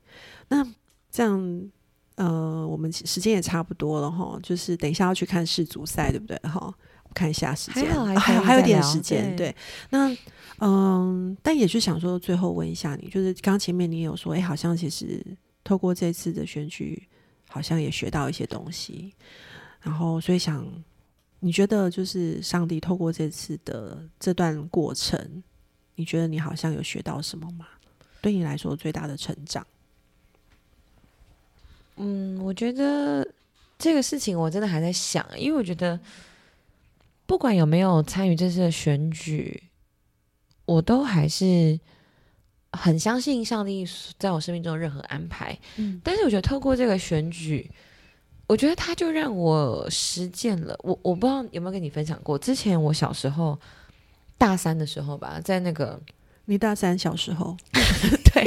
[0.49, 0.63] 那
[1.09, 1.71] 这样。
[2.15, 6.37] 呃，我们时间也差不多了哈，就是等一下要去看世足赛，对不对？
[6.43, 6.71] 哈，
[7.05, 9.55] 我看一下时间，还有还有点时间，对对。
[9.89, 10.15] 那
[10.59, 15.25] 嗯，但也是想说，最后问一下你，就是刚前面你有说，哎，好像其实
[15.63, 17.09] 透过这次的选举，
[17.49, 19.11] 好像也学到一些东西，
[19.81, 20.63] 然后所以想，
[21.39, 25.41] 你觉得就是上帝透过这次的这段过程，
[25.95, 27.65] 你觉得你好像有学到什么吗？
[28.23, 29.67] 对你来说最大的成长？
[31.97, 33.27] 嗯，我觉得
[33.77, 35.99] 这个事情我真的还在想，因为我觉得
[37.25, 39.63] 不管有没有参与这次的选举，
[40.65, 41.77] 我都还是
[42.71, 43.85] 很相信上帝
[44.17, 45.59] 在我生命中的任何安排。
[45.75, 47.69] 嗯但是我觉得透过这个选举，
[48.47, 50.79] 我觉得他就让我实践了。
[50.81, 53.59] 我我不知道有没有跟你分享过，之前我小时候
[54.37, 56.01] 大三的时候吧，在那个
[56.45, 58.45] 你大三小时候， 对，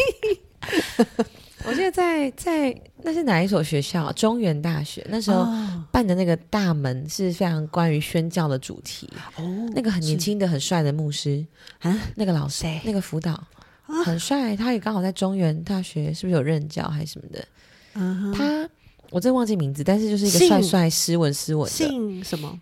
[1.64, 4.04] 我记得在在那是哪一所学校？
[4.04, 4.12] 啊？
[4.12, 5.04] 中原大学。
[5.08, 5.84] 那时候哦。
[5.90, 11.44] 办的那个大门是非常关于宣教的主题，哦那个很年轻的很帅的牧师。
[11.80, 13.32] 啊，那个老师那个辅导。
[13.32, 14.04] 啊。
[14.04, 17.48] 很帅，他也刚好在中原大学是不是有任教还是什么的？
[17.94, 18.68] 嗯，他
[19.10, 21.70] 我真忘记名字，但是就是一个帅帅、斯文斯文的。
[21.70, 22.60] 姓什么？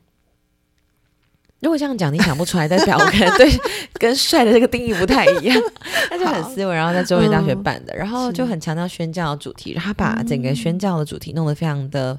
[1.64, 3.50] 如果这样讲你想不出来，代表我 可能对
[3.94, 5.58] 跟帅的这个定义不太一样。
[6.10, 12.18] 他就很斯文，然后在中原大学办的，然后就很强调宣教的主题，他把整个宣教的主题弄得非常的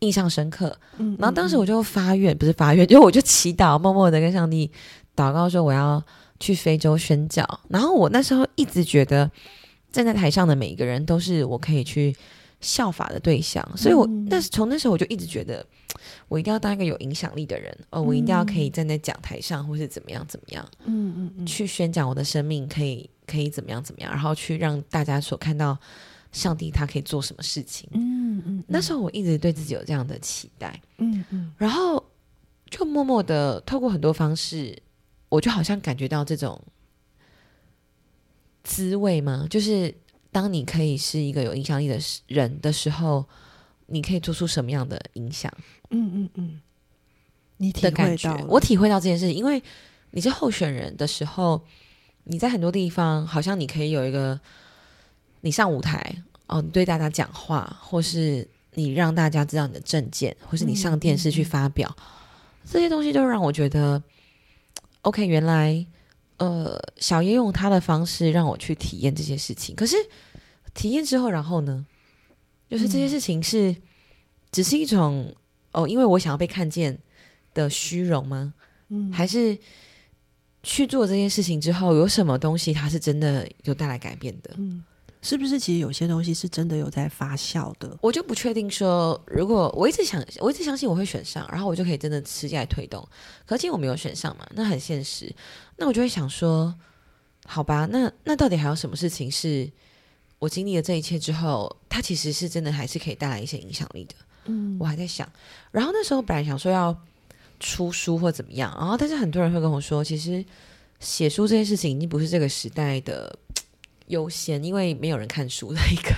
[0.00, 0.76] 印象深刻。
[0.98, 4.68] 嗯，然后当时嗯我就发愿，不是发愿，就我就祈祷，默默的跟上帝
[5.14, 6.02] 祷告说我要
[6.40, 7.46] 去非洲宣教。
[7.68, 9.30] 然后我那时候一直觉得
[9.92, 12.14] 站在台上的每一个人都是我可以去
[12.60, 15.64] 效法的对象，所以我嗯那从那时候我就一直觉得
[16.28, 20.68] 我一定要当一个有影响力的人，哦，我一定要可以站在讲台上，或是怎么样怎么样。
[20.84, 25.78] 嗯嗯嗯，去宣讲我的生命可以可以怎么样怎么样，然后去让大家所看到
[26.32, 27.88] 上帝他可以做什么事情。
[27.92, 32.02] 嗯嗯，那时候我一直对自己有这样的期待，嗯嗯然后
[32.70, 34.76] 就默默的透过很多方式，
[35.28, 36.60] 我就好像感觉到这种
[38.64, 39.46] 滋味吗？
[39.48, 39.94] 就是
[40.36, 43.24] 当你可以是一个有影响力的人的时候，
[43.86, 45.50] 你可以做出什么样的影响？
[45.88, 46.60] 嗯嗯嗯，
[47.56, 49.62] 你体的感觉会到，我体会到这件事情，因为
[50.10, 51.64] 你是候选人的时候，
[52.24, 54.38] 你在很多地方好像你可以有一个，
[55.40, 56.14] 你上舞台
[56.48, 61.96] 哦，你对大家讲话，或是你让大家知道你的证件，或是你上电视去发表，
[62.70, 64.02] 这些东西都让我觉得
[65.00, 65.86] ，OK，原来
[66.36, 69.96] 呃，小叶用他的方式让我去体验这些事情，可是
[70.76, 71.84] 体验之后，然后呢，
[72.70, 73.74] 就是这些事情是、
[74.52, 75.34] 只是一种
[75.72, 76.96] 哦，因为我想要被看见
[77.54, 78.54] 的虚荣吗？
[78.88, 79.58] 嗯还是
[80.62, 84.50] 去做这件事情之后，有什么东西它是真的有带来改变的？
[84.58, 84.84] 嗯，
[85.22, 87.96] 是不是其实有些东西是真的有在发酵的？
[88.00, 93.06] 我就不确定说，如果我一直想，我一直相信我会选上，然后我就可以真的吃下来推动。
[93.44, 95.34] 可惜我没有选上嘛，那很现实。
[95.76, 96.74] 那我就会想说，
[97.44, 99.70] 好吧，那那到底还有什么事情是
[100.38, 104.14] 我经历了这一切之后，它其实是真的还是可以带来一些影响力的？
[104.46, 105.28] 嗯我还在想。
[105.72, 106.96] 然后那时候本来想说要
[107.58, 110.44] 出书或怎么样，然后但是很多人会跟我说，其实
[111.00, 113.36] 写书这件事情已经不是这个时代的
[114.08, 116.10] 优先，因为没有人看书的一个，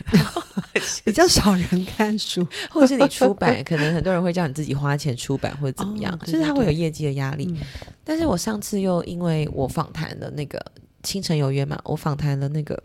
[1.05, 7.47] 比较少人看书， 或者是你出版， 可能很多人会叫你自己花钱出版或者怎么样，哦对就是它对对会有业绩的压力。
[7.51, 7.57] 嗯
[8.05, 10.59] 但是我上次又因为我访谈了那个
[11.03, 12.83] 清晨有约嘛，我访谈了那个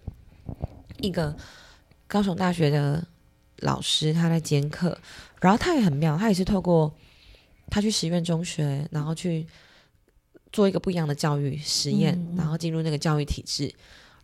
[1.05, 1.35] 一个
[2.07, 3.05] 高雄大学的
[3.57, 4.97] 老师，他在兼课，
[5.41, 6.91] 然后他也很妙，他也是透过
[7.69, 9.45] 他去实验中学，然后去
[10.51, 13.73] 做一个不一样的教育实验，然后进入那个教育体制，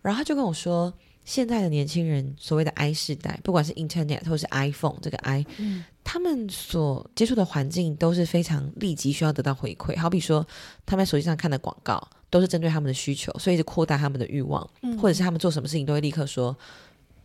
[0.01, 0.93] 然后他就跟我说。
[1.25, 5.85] 现在的年轻人，所谓的 I 世代，不管是 Internet 或是 iPhone 这个 I，嗯。
[6.03, 10.47] 他们所接触的环境都是非常立即需要得到回馈，好比说
[10.87, 16.55] 他们在手机上看的广告都是针对他们的需求，所以是扩大他们的欲望，嗯或者是他们做什么事情都会立刻说，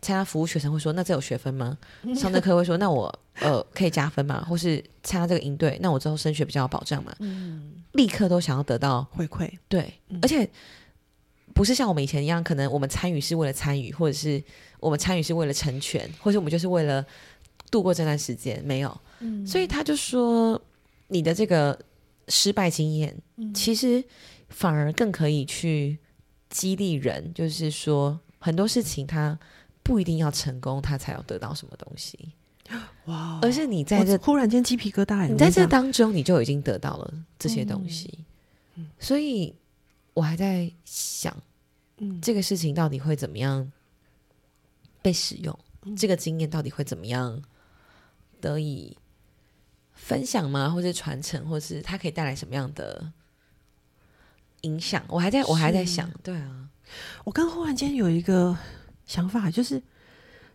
[0.00, 1.76] 参加服务学生会说那这有学分吗？
[2.02, 4.44] 嗯上这课会说那我呃可以加分吗？
[4.48, 7.14] 或是参加这个营队，那我之后升学比较有保障嘛？
[7.20, 10.48] 嗯，立刻都想要得到回馈，对，嗯而且
[11.54, 14.42] 不是像我们以前一样，可能我们参与是为了参与，或者是
[14.80, 17.04] 我们参与是为了成全，或者我们就是为了
[17.70, 19.00] 度过这段时间，没有。
[19.20, 20.60] 嗯所以他就说，
[21.08, 21.78] 你的这个
[22.28, 24.02] 失败经验，嗯其实
[24.54, 25.98] 反而更可以去
[26.48, 29.36] 激励人，就是说很多事情他
[29.82, 32.32] 不一定要成功，他才要得到什么东西，
[33.06, 33.40] 哇！
[33.42, 38.24] 而是你在这忽然间鸡皮疙瘩，你在这当中，你就已经得到了这些东西。
[39.00, 39.52] 所以
[40.14, 41.36] 我还在想，
[41.98, 43.70] 嗯，这个事情到底会怎么样
[45.02, 45.58] 被使用？
[45.96, 47.42] 这个经验到底会怎么样
[48.40, 48.96] 得以
[49.92, 50.70] 分享吗？
[50.70, 53.12] 或者传承，或是它可以带来什么样的
[54.64, 55.02] 影响？
[55.08, 56.68] 我还在我还在想，对啊，
[57.24, 58.56] 我刚忽然间有一个
[59.06, 59.82] 想法，就是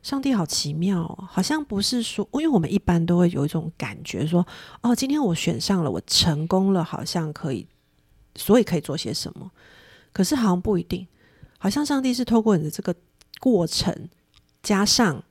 [0.03, 4.45] 上帝好奇妙，好像不是说，因为我们一般都会有一种感觉，说
[4.81, 7.67] 哦，今天我选上了，我成功了，好像可以。
[8.35, 9.51] 所以可以做些什么？
[10.13, 11.05] 可是好像不一定，
[11.57, 12.95] 好像上帝是透过你的这个
[13.39, 14.07] 过程，
[14.63, 15.21] 加上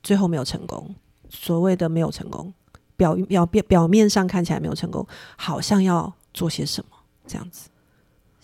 [0.00, 0.94] 最后没有成功，
[1.28, 2.52] 所谓的没有成功，
[2.96, 5.04] 表表表表面上看起来没有成功，
[5.36, 7.68] 好像要做些什么这样子。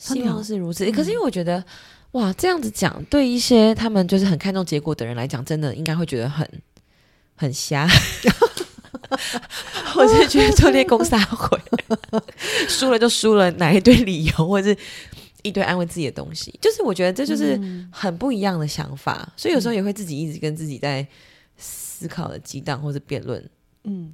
[0.02, 0.90] 希望是如此。
[0.90, 1.64] 可是因为我觉得，
[2.12, 6.48] 哇，这样子讲，对一些他们就是很看重结果的人来讲，真的应该会觉得很
[7.36, 7.86] 很瞎。
[9.94, 11.60] 我是觉得做那公撒鬼，
[12.66, 14.76] 输了就输了，哪一堆理由或者是
[15.42, 17.60] 一堆安慰自己的东西，就是我觉得这就是
[17.90, 21.06] 很不一样的想法，所以有时候也会自己一直跟自己在
[21.56, 23.48] 思考的激荡或者辩论。
[23.84, 24.12] 嗯，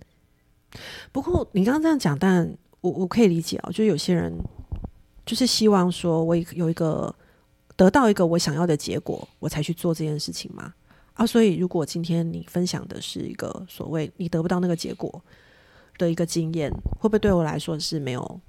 [1.13, 4.33] 不过你刚刚这样讲，但我我可以理解啊，就有些人
[5.29, 7.15] 就是希望说我有一个
[7.77, 10.73] 得到一个我想要的结果，我才去做这件事情嘛。
[11.13, 15.23] 啊，所以如果今天你分享的是一个所谓你得不到那个结果
[15.99, 18.41] 的一个经验，会不会对我来说是没有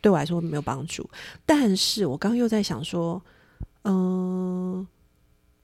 [0.00, 1.06] 对我来说没有帮助？
[1.44, 3.22] 但是我刚刚又在想说，
[3.84, 4.86] 嗯，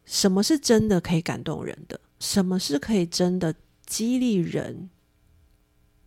[0.05, 1.99] 什么是真的可以感动人的？
[2.19, 3.55] 什么是可以真的
[3.87, 4.91] 激励人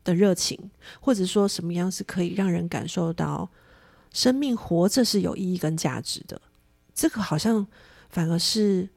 [0.03, 0.69] 的热情？
[0.99, 3.49] 或者说什么样是可以让人感受到
[4.13, 6.41] 生命活着是有意义跟价值的？
[6.93, 7.65] 这个好像
[8.09, 8.87] 反而是，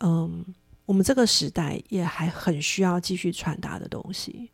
[0.00, 0.44] 嗯。
[0.86, 4.50] 我们这个时代也还很需要继续传达的东西，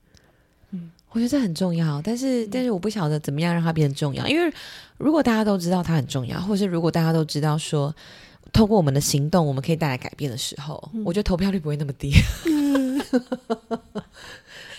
[0.71, 4.55] 嗯，我觉得这很重要，但是但是我不晓得怎么样让它变得重要，因为
[4.97, 7.93] 如果大家都知道它很重要，或是如果大家都知道说，
[8.53, 12.13] 透过我们的行动我们可以带来改变的时候，我觉得投票率不会那么低。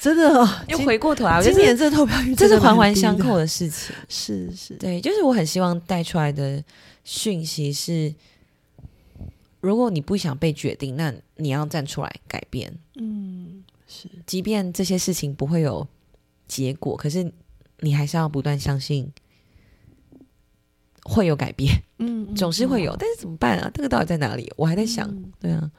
[0.01, 6.61] 真的，又回过头来，今年这投票率这是环环相扣的事情，是是，对，就是我很希望带出来的
[7.03, 8.13] 讯息是。
[9.59, 12.73] 如果你不想被决定，那你要站出来改变。
[12.95, 15.87] 嗯，是，即便这些事情不会有
[16.47, 17.31] 结果，可是
[17.81, 19.07] 你还是要不断相信
[21.03, 21.79] 会有改变。
[21.99, 23.69] 嗯，总是会有，但是怎么办啊？
[23.71, 24.51] 这个到底在哪里？
[24.57, 25.07] 我还在想。
[25.39, 25.69] 对啊，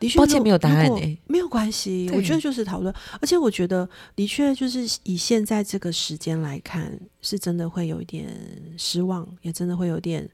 [0.00, 2.10] 的确，抱歉没有答案诶，没有关系。
[2.12, 8.36] 我觉得就是讨论，而且我觉得的确就是以现在这个时间来看，是真的会有一点
[8.76, 10.28] 失望，也真的会有点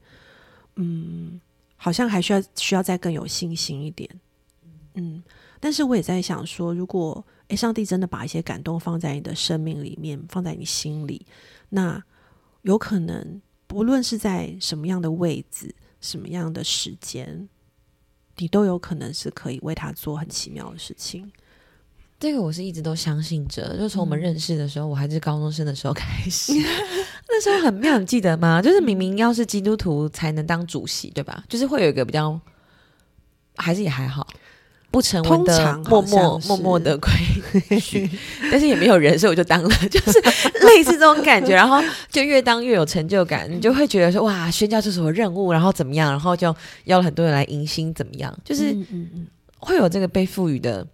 [0.77, 1.39] 嗯。
[1.79, 4.09] 好像还需要需要再更有信心一点，
[4.95, 5.21] 嗯，
[5.59, 11.23] 但是我也在想说，如果诶，上帝真的把一些感动放在你的生命里面，放在你心里，
[11.69, 12.03] 那
[12.63, 17.47] 有可能不论是在什么样的位置、什么样的时间，
[18.37, 21.31] 你都有可能是可以为他做很奇妙的事情。
[22.19, 26.51] 这个我是一直都相信着，就从我们认识的时候，我还是高中生的时候开始。
[27.29, 28.59] 那时候很妙，你记得吗？
[28.59, 31.43] 就是明明要是基督徒才能当主席，对吧？
[31.47, 32.39] 就是会有一个比较，
[33.57, 34.25] 还是也还好，
[34.89, 37.11] 不成文的默默默默的 规
[37.79, 38.09] 矩，
[38.51, 40.19] 但是也没有人，所以我就当了， 就是
[40.65, 41.53] 类似这种感觉。
[41.53, 46.09] 然后就越当越有成就感，你就会觉得说哇，宣教是什么任务，然后怎么样？
[46.11, 48.35] 然后就邀了很多人来迎新，怎么样？
[48.43, 48.75] 就是
[49.59, 50.85] 会有这个被赋予的。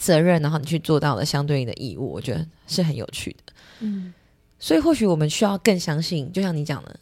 [0.00, 3.52] 责任，然后你去做到了相对应的义务，我觉得是很有趣的。
[3.80, 4.14] 嗯，
[4.56, 7.00] 所以或许我们需要更相信，就像你讲的，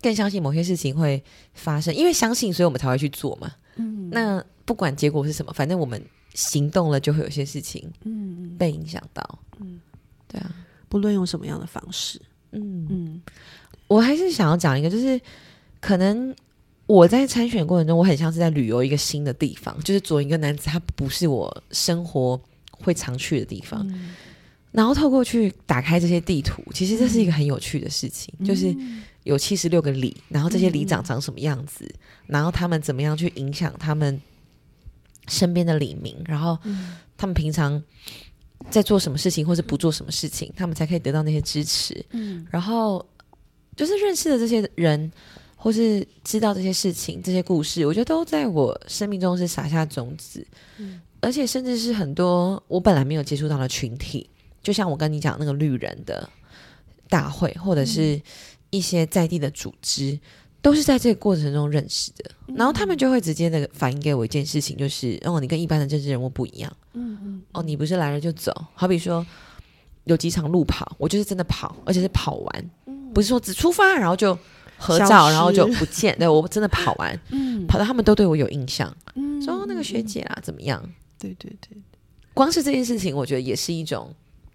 [0.00, 1.20] 更相信某些事情会
[1.54, 3.50] 发生，因为相信，所以我们才会去做嘛。
[3.74, 6.00] 嗯，那不管结果是什么，反正我们
[6.34, 9.38] 行动了，就会有些事情，嗯，被影响到。
[9.58, 9.80] 嗯，
[10.28, 10.54] 对啊，
[10.88, 12.86] 不论用什么样的方式，嗯。
[12.88, 13.22] 嗯，
[13.88, 15.20] 我还是想要讲一个，就是
[15.80, 16.32] 可能。
[16.86, 22.40] 我在参选过程中，我很像是在旅游一个新的地方，就是左一个男子，他不是我生活
[22.70, 23.88] 会常去的地方。
[24.72, 28.74] 然后透过去打开这些地图，其实这是一个很有趣的事情，就是
[29.22, 31.88] 有七十六个里，然后这些里长长什么样子，
[32.26, 34.20] 然后他们怎么样去影响他们
[35.30, 36.58] 身边的李明，然后
[37.16, 37.82] 他们平常
[38.68, 42.04] 在做什么事情，或是不做什么事情，他们才可以得到那些支持。
[42.10, 43.02] 嗯，然后
[43.74, 45.10] 就是认识的这些人。
[45.62, 50.42] 或是知道这些事情、这些故事，我觉得都在我生命中是撒下种子，
[50.78, 54.26] 嗯，而且甚至是很多我本来没有接触到的群体，
[54.62, 56.26] 就像我跟你讲那个绿人的
[57.10, 58.18] 大会，或者是
[58.70, 60.18] 一些在地的组织，
[60.62, 62.30] 都是在这个过程中认识的。
[62.54, 66.72] 然后他们就会直接的反映给我一件事情，就是哦，你跟一般的政治人物不一样。
[66.94, 68.52] 嗯嗯，哦，你不是来了就走。
[68.74, 69.24] 好比说
[70.04, 72.70] 有几场路跑，我就是真的跑，而且是跑完，
[73.14, 74.36] 不是说只出发然后就
[74.76, 76.16] 合照，然后就不见。
[76.18, 80.82] 对我真的跑完， 嗯跑到他们都对我有印象，嗯说哦那个学姐啊怎么样？
[81.18, 81.76] 对对对，
[82.34, 84.12] 光是这件事情，我觉得也是一种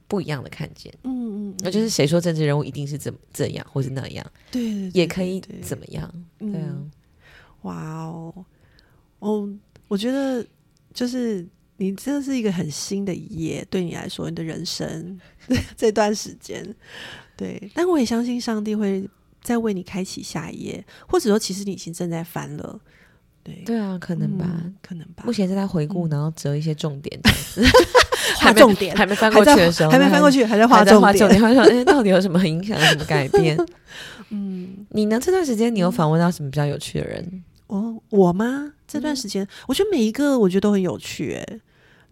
[0.07, 0.93] 不一样的看见。
[1.03, 6.11] 嗯嗯，那就是谁说政治人物一定是怎么这样，或是那样，对对，也可以怎么样？
[6.39, 6.91] 对对啊，嗯。
[7.61, 8.45] 哇哦，
[9.19, 9.49] 哦，
[9.87, 10.45] 我觉得
[10.93, 11.43] 就是
[11.77, 15.19] 你真的是一个很新的一页，对你来说，你的人生
[15.75, 16.63] 这段时间，
[17.35, 19.09] 对，但我也相信上帝会
[19.41, 22.79] 再为你开启下一页，或者说其实你已经正在翻了，
[23.43, 24.45] 对，对啊，可能吧。
[24.63, 25.23] 嗯可能吧。
[25.25, 27.19] 目，前正在回顾，然后折一些重点，
[28.37, 33.57] 画重点，还没翻过去的时候，还没翻过去，还在还画重点，还说哎，到底有什么影响，有什么改变？
[34.29, 35.19] 嗯，你呢？
[35.19, 37.43] 这段时间你有访问到什么比较有趣的人？
[37.67, 38.73] 哦，我吗？
[38.87, 41.59] 这段时间，我觉得每一个我觉得都很有趣，哎，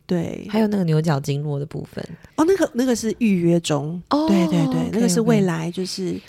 [0.06, 2.04] 对，还有那个牛角经络的部分，
[2.36, 6.20] 哦，那个那个是预约中，哦对对对，那个是未来，就是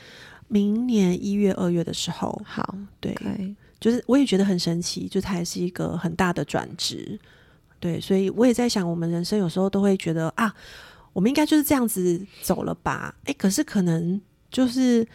[0.49, 3.15] 明年一月、二月的时候，好，对
[3.81, 7.19] 就是我也觉得很神奇，就它还是一个很大的转职，
[7.85, 10.51] 对，所以我也在想，我们人生有时候都会觉得啊，
[11.13, 13.15] 我们应该就是这样子走了吧？
[13.27, 14.19] 哎，可是可能
[14.51, 15.07] 就是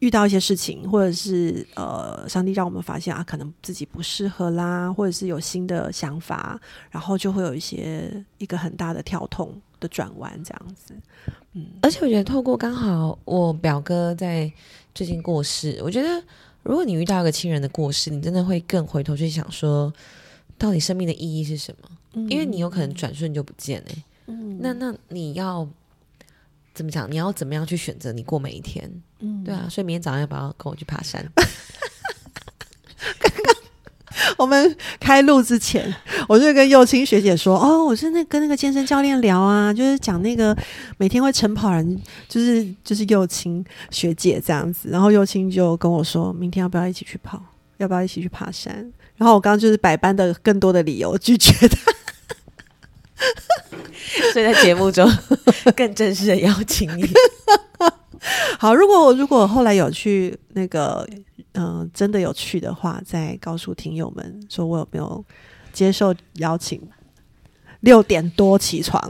[0.00, 10.94] 遇到一些事情，或者是呃，上帝让我们发现啊，可能自己不适合啦，或者是有新的想法，然后就会有一些一个很大的跳痛的转弯，这样子。
[11.54, 14.52] 嗯，而且我觉得透过刚好我表哥在
[14.94, 16.22] 最近过世，我觉得
[16.62, 19.90] 如果你遇到一个亲人的过世，你真的会更回头去想说，
[20.58, 21.88] 到底生命的意义是什么？
[22.30, 25.68] 因为你有可能转瞬就不见哎、嗯那那你要
[26.72, 27.10] 怎么讲？
[27.10, 28.90] 你要怎么样去选择你过每一天？
[29.20, 31.24] 嗯对啊，所以明天早上要不要跟我去爬山？
[34.38, 35.94] 我们开录之前，
[36.28, 40.56] 我就跟幼青学姐说：“哦，我是那跟那个健身教练聊啊，就是讲那个
[40.98, 47.42] 每天会晨跑人，就是就是幼青学姐这样子。”然后幼青就跟我说：“明天要不要一起去跑？
[47.78, 48.74] 要不要一起去爬山？”
[49.16, 51.92] 然后我刚刚就是百般的更多的理由拒绝他。
[54.32, 55.10] 所以在节目中
[55.74, 57.08] 更正式的邀请你。
[58.58, 61.06] 好，如果如果后来有去那个
[61.52, 65.24] 嗯、呃真的有去的话，再告诉听友们说我有没有
[65.72, 66.80] 接受邀请。
[67.80, 69.00] 六点多起床，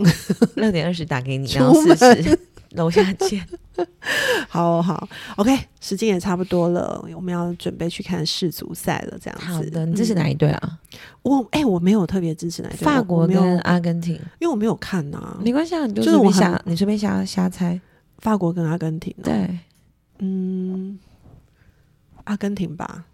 [0.57, 2.39] 六点二十打给你，出然后四门十
[2.73, 3.47] 楼下见。
[4.49, 9.19] 好好，OK，时间也差不多了，我们要准备去看世足赛了。
[9.21, 10.79] 这样子，好的，你这是哪嗯一队啊？
[11.23, 17.81] 我哎、我没有特别支持哪一队，法国跟阿根廷，因为我没有看呐、没关系啊，你就就是我很随便瞎，你随便瞎瞎猜。
[18.19, 19.59] 法国跟阿根廷、哦，，对，
[20.21, 20.99] 嗯，
[22.25, 23.05] 阿根廷吧。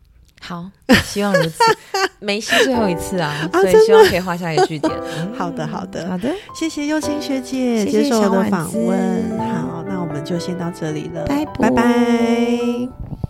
[0.41, 0.71] 好，
[1.05, 1.59] 希望如此。
[2.19, 4.93] 梅西最后一次啊，所以希望可以画下一个句点。
[5.19, 9.39] 嗯 好的好的好的，谢谢幼青学姐接受我的访问。
[9.39, 13.22] 好，那我就先到这里了，拜拜拜拜。